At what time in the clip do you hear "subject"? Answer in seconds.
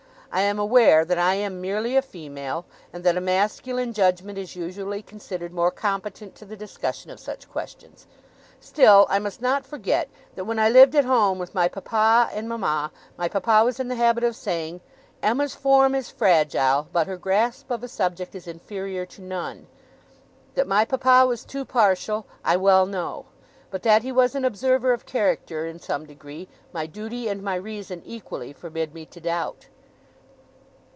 17.89-18.33